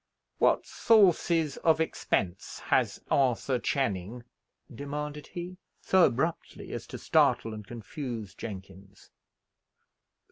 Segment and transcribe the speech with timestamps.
[0.39, 4.23] "What sources of expense has Arthur Channing?"
[4.73, 9.11] demanded he, so abruptly as to startle and confuse Jenkins.